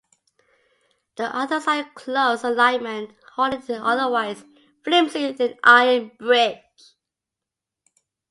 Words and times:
The 1.15 1.25
others 1.25 1.67
are 1.67 1.81
in 1.81 1.89
close 1.93 2.43
alignment 2.43 3.11
holding 3.35 3.61
an 3.69 3.83
otherwise 3.83 4.43
flimsy 4.83 5.31
thin 5.31 5.59
iron 5.63 6.09
bridge. 6.17 6.63